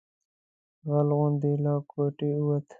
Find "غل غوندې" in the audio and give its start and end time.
0.89-1.53